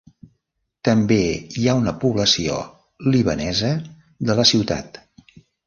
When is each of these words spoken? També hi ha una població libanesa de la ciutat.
També 0.87 1.17
hi 1.59 1.67
ha 1.67 1.75
una 1.83 1.93
població 2.05 2.57
libanesa 3.17 3.73
de 4.31 4.41
la 4.43 4.51
ciutat. 4.57 5.03